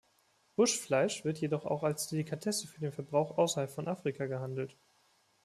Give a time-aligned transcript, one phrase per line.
[0.55, 4.75] Buschfleisch wird jedoch auch als Delikatesse für den Verbrauch außerhalb von Afrika gehandelt.